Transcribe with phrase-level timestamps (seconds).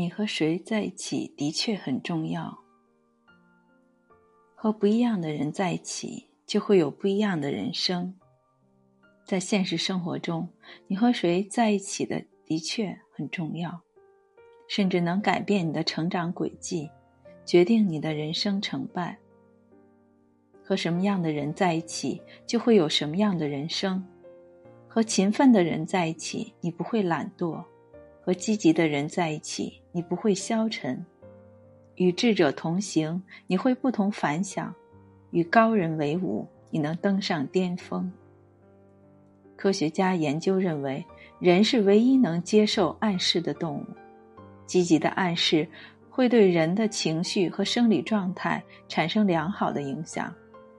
[0.00, 2.58] 你和谁在一起的确很重要。
[4.54, 8.14] 和不一样的人在一起，就会有不一样的人生。
[9.26, 10.48] 在现实生活中，
[10.86, 13.78] 你和谁在一起的的确很重要，
[14.68, 16.88] 甚至能改变你的成长轨迹，
[17.44, 19.18] 决定你的人生成败。
[20.64, 24.02] 和什么样的人在一起，就会有什么样的人生。
[24.88, 27.62] 和勤奋的人在一起，你不会懒惰；
[28.20, 30.96] 和积极的人在一起，你不会消沉；
[31.96, 34.72] 与智者同行，你会不同凡响；
[35.30, 38.10] 与高人为伍，你能登上巅峰。
[39.56, 41.04] 科学家研究认为，
[41.38, 43.84] 人是唯一能接受暗示的动物。
[44.66, 45.66] 积极的暗示
[46.08, 50.32] 会对人的情绪和生理状态产生良好的影响，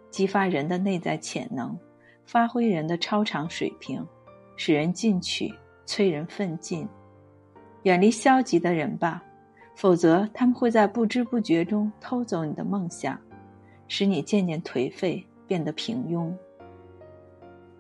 [0.10, 1.78] 激发人的内在潜能。
[2.24, 4.08] 发挥人的超常水平，
[4.56, 5.54] 使人进取，
[5.86, 6.88] 催人奋进。
[7.84, 9.24] 远离消极的人吧，
[9.76, 13.20] 否则他们会在不知不觉中偷走你的梦想，
[13.88, 16.32] 使你渐渐颓废，变得平庸。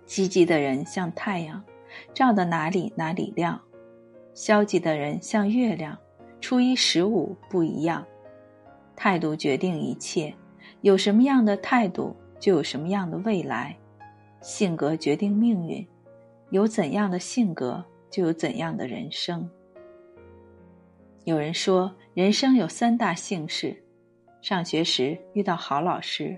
[0.05, 1.63] 积极的人像太阳，
[2.13, 3.57] 照到哪里哪里亮；
[4.33, 5.97] 消极的人像月亮，
[6.39, 8.05] 初一十五不一样。
[8.95, 10.33] 态度决定一切，
[10.81, 13.77] 有什么样的态度，就有什么样的未来。
[14.41, 15.87] 性格决定命运，
[16.49, 19.49] 有怎样的性格，就有怎样的人生。
[21.23, 23.77] 有人说，人生有三大幸事：
[24.41, 26.35] 上学时遇到好老师，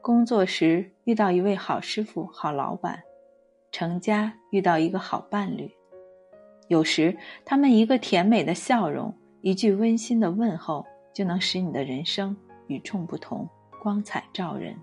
[0.00, 3.02] 工作时遇到一位好师傅、好老板，
[3.72, 5.68] 成家遇到一个好伴侣。
[6.68, 12.36] 有时，他们一个甜美的笑容，一句温馨的问候，就能使你的人生
[12.68, 13.48] 与众不同，
[13.80, 14.76] 光彩照人。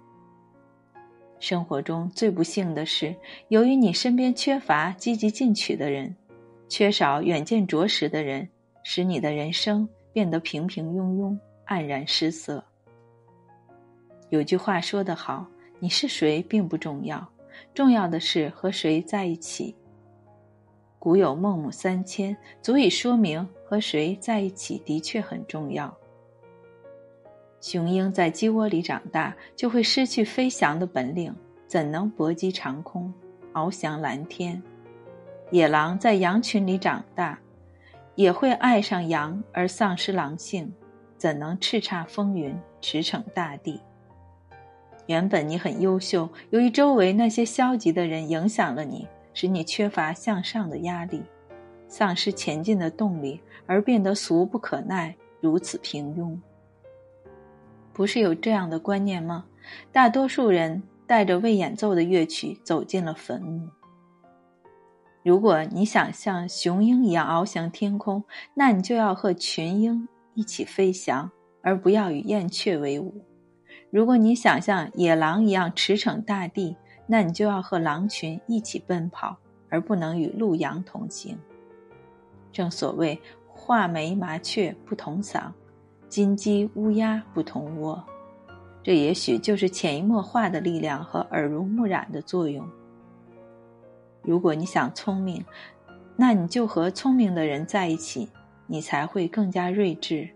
[1.40, 3.16] 生活中最不幸的是，
[3.48, 6.14] 由于你身边缺乏积极进取的人，
[6.68, 8.50] 缺少远见卓识的人，
[8.92, 12.64] 使你的人生变得平平庸庸、黯然失色。
[14.30, 15.46] 有句话说得好
[15.78, 17.24] ：“你是谁并不重要，
[17.76, 19.76] 重要的是和谁在一起。”
[20.98, 25.96] 古有孟母三迁，足以说明和谁在一起的确很重要。
[27.62, 31.32] 雄鹰在鸡窝里长大，就会失去飞翔的本领，
[31.68, 33.14] 怎能搏击长空，
[33.54, 34.60] 翱翔蓝天？
[35.52, 37.40] 野狼在羊群里长大，
[38.20, 40.74] 也会爱上羊而丧失狼性，
[41.18, 43.80] 怎能叱咤风云，驰骋大地？
[45.06, 51.24] 原本你很优秀，由于周围那些消极的人影响了你，使你缺乏向上的压力，
[51.88, 56.38] 丧失前进的动力，而变得俗不可耐，如此平庸。
[57.94, 59.46] 不是有这样的观念吗？
[59.94, 63.70] 大多数人带着未演奏的乐曲走进了坟墓。
[65.24, 71.30] 如果你想像雄鹰一样翱翔天空，那你就要和群鹰一起飞翔，
[71.62, 73.12] 而不要与燕雀为伍；
[73.92, 76.76] 如果你想像野狼一样驰骋大地，
[77.06, 79.36] 那你就要和狼群一起奔跑，
[79.70, 81.38] 而不能与鹿羊同行。
[82.52, 85.52] 正所谓“画眉麻雀不同嗓”。
[86.08, 88.04] 金鸡乌鸦不同窝，
[88.82, 92.68] 这也许就是潜移默化的力量和耳濡目染的作用。
[94.22, 95.44] 如果你想聪明，
[96.16, 98.30] 那你就和聪明的人在一起，
[98.68, 100.28] 你才会更加睿智；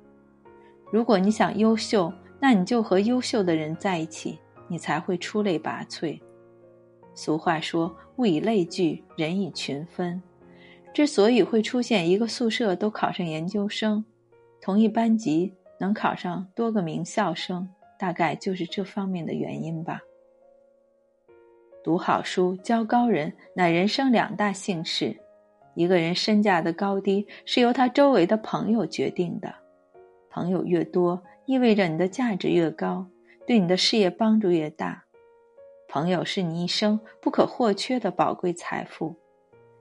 [0.91, 6.19] 如果你想优秀，那你就和优秀的人在一起，你才会出类拔萃。
[7.13, 10.21] 俗话说：“物以类聚，人以群分。”
[10.93, 14.03] 之所以会出现一个宿舍都考上研究生，
[14.61, 15.53] 同一班级。
[15.79, 17.67] 能考上多个名校生，
[17.99, 19.99] 大概就是这方面的原因吧。
[21.83, 25.15] 读好书、交高人，乃人生两大幸事。
[25.75, 29.53] 一个人身价的高低，是由他周围的朋友决定的。
[30.29, 33.05] 朋友越多，意味着你的价值越高，
[33.45, 35.03] 对你的事业帮助越大。
[35.89, 39.13] 朋友是你一生不可或缺的宝贵财富，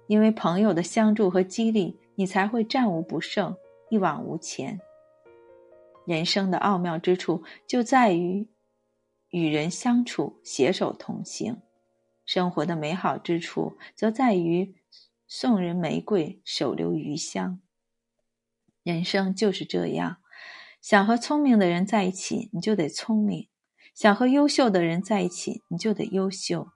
[0.09, 3.55] 因为朋友的相助和激励，你才会战无不胜，
[3.91, 4.79] 一往无前。
[6.05, 8.49] 人生的奥妙之处就在于
[9.31, 11.55] 与人相处，携手同行；
[12.25, 14.75] 生活的美好之处则在于
[15.27, 17.61] 送人玫瑰，手留余香。
[18.83, 20.19] 人生就是这样，
[20.81, 23.49] 想和聪明的人在一起，你就得聪明；
[23.95, 26.69] 想和优秀的人在一起，你就得优秀。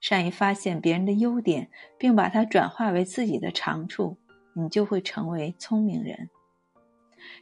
[0.00, 4.18] 善于发现别人的优点，并把它转化为自己的长处，
[4.54, 6.28] 你就会成为聪明人。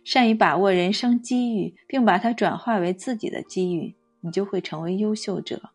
[0.04, 5.70] 善于把握人生机遇，并把它转化为自己的机遇，你就会成为优秀者。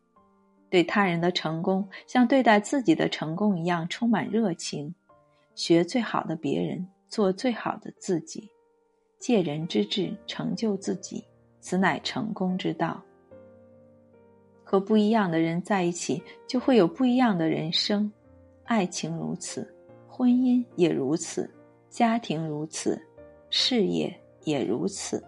[0.69, 4.93] 对他人的成功，像对待自己的成功一样充满热情。
[5.53, 8.49] 学最好的别人，做最好的自己。
[9.17, 11.23] 借人之智成就自己，
[11.59, 13.01] 此乃成功之道。
[14.63, 18.11] 和不一样的人在一起，就会有不一样的人生。
[18.65, 19.71] 爱情如此，
[20.07, 21.49] 婚姻也如此，
[21.89, 23.01] 家庭如此，
[23.49, 24.13] 事业
[24.43, 25.23] 也如此。